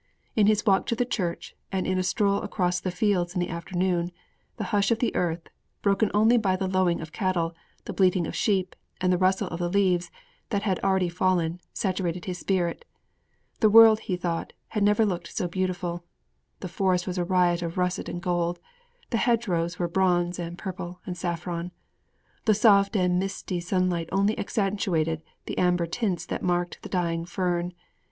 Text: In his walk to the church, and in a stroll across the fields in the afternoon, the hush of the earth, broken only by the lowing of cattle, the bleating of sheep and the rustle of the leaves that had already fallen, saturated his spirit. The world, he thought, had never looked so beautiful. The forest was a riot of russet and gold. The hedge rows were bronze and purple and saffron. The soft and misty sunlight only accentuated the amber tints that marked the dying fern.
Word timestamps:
In 0.35 0.47
his 0.47 0.65
walk 0.65 0.87
to 0.87 0.95
the 0.95 1.05
church, 1.05 1.55
and 1.71 1.85
in 1.85 1.99
a 1.99 2.01
stroll 2.01 2.41
across 2.41 2.79
the 2.79 2.89
fields 2.89 3.35
in 3.35 3.39
the 3.39 3.49
afternoon, 3.49 4.11
the 4.57 4.63
hush 4.73 4.89
of 4.89 4.97
the 4.97 5.15
earth, 5.15 5.43
broken 5.83 6.09
only 6.11 6.37
by 6.39 6.55
the 6.55 6.65
lowing 6.67 7.01
of 7.01 7.11
cattle, 7.11 7.53
the 7.85 7.93
bleating 7.93 8.25
of 8.25 8.35
sheep 8.35 8.75
and 8.99 9.13
the 9.13 9.17
rustle 9.19 9.47
of 9.49 9.59
the 9.59 9.69
leaves 9.69 10.09
that 10.49 10.63
had 10.63 10.79
already 10.79 11.07
fallen, 11.07 11.61
saturated 11.71 12.25
his 12.25 12.39
spirit. 12.39 12.83
The 13.59 13.69
world, 13.69 13.99
he 13.99 14.15
thought, 14.17 14.53
had 14.69 14.81
never 14.81 15.05
looked 15.05 15.37
so 15.37 15.47
beautiful. 15.47 16.03
The 16.61 16.67
forest 16.67 17.05
was 17.05 17.19
a 17.19 17.23
riot 17.23 17.61
of 17.61 17.77
russet 17.77 18.09
and 18.09 18.19
gold. 18.23 18.59
The 19.11 19.17
hedge 19.21 19.47
rows 19.47 19.77
were 19.77 19.87
bronze 19.87 20.39
and 20.39 20.57
purple 20.57 20.99
and 21.05 21.15
saffron. 21.15 21.71
The 22.45 22.55
soft 22.55 22.95
and 22.95 23.19
misty 23.19 23.59
sunlight 23.59 24.09
only 24.11 24.35
accentuated 24.39 25.21
the 25.45 25.59
amber 25.59 25.85
tints 25.85 26.25
that 26.25 26.41
marked 26.41 26.81
the 26.81 26.89
dying 26.89 27.23
fern. 27.23 27.75